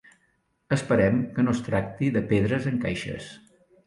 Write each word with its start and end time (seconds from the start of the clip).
Esperem 0.77 1.19
que 1.35 1.45
no 1.45 1.53
es 1.57 1.61
tracti 1.67 2.09
de 2.15 2.23
pedres 2.31 2.65
en 2.73 2.81
caixes. 2.87 3.29